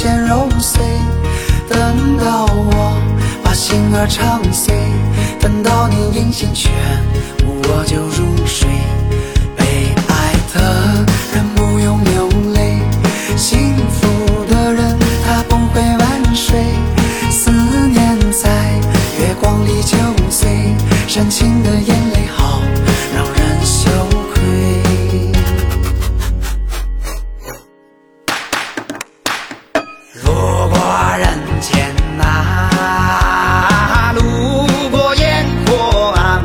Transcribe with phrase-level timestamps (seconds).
[0.00, 0.80] 先揉碎
[1.68, 3.02] 等到我
[3.42, 4.72] 把心儿唱碎
[5.40, 6.72] 等到你音信全
[7.44, 8.68] 无我就入睡。
[31.16, 32.70] 人间呐、
[34.14, 36.42] 路过烟火啊，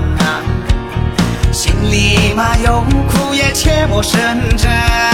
[1.52, 4.20] 心里嘛有苦也切莫深
[4.58, 5.13] 沉。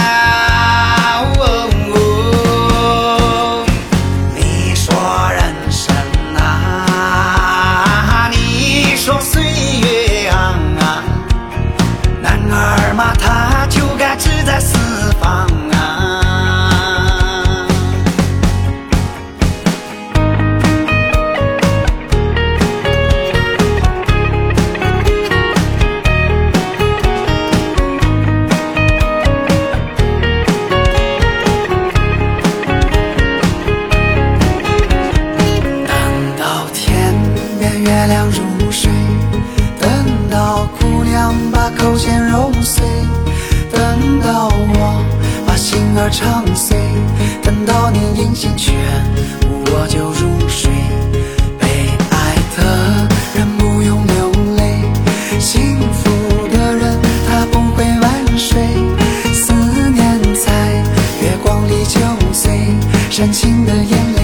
[37.80, 38.90] 月亮入睡，
[39.80, 39.90] 等
[40.30, 42.84] 到姑娘把口弦揉碎，
[43.72, 45.02] 等到我
[45.46, 46.76] 把心儿唱碎，
[47.42, 48.74] 等到你音信全
[49.48, 50.70] 无，我就入睡。
[51.58, 54.82] 被爱的人不用流泪，
[55.40, 56.10] 幸福
[56.48, 58.60] 的人他不会晚睡。
[59.32, 59.54] 思
[59.90, 60.52] 念在
[61.22, 61.98] 月光里就
[62.32, 62.76] 碎，
[63.10, 64.19] 深情的眼泪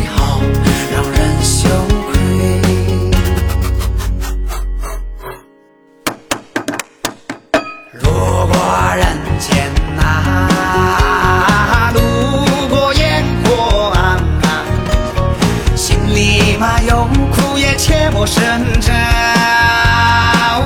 [18.26, 18.92] 生朝。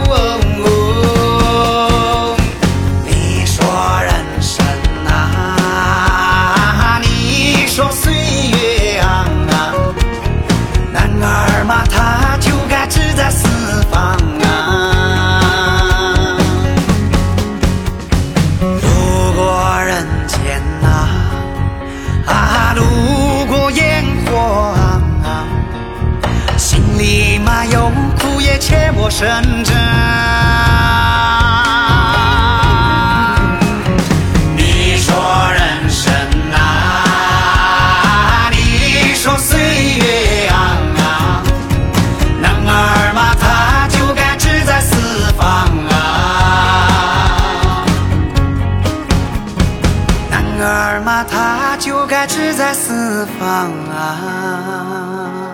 [0.09, 2.37] 哦哦
[3.05, 3.59] 你说
[4.03, 4.65] 人生
[5.07, 9.27] 啊，你说岁月啊，
[10.93, 11.85] 男儿嘛
[29.11, 29.77] 深沉。
[34.57, 35.13] 你说
[35.53, 36.13] 人生
[36.55, 36.57] 啊，
[38.51, 40.55] 你说岁月啊，
[42.41, 44.97] 男儿嘛他就该志在四
[45.37, 45.45] 方
[45.91, 45.93] 啊。
[50.31, 55.50] 男儿嘛，他就该志在四方啊。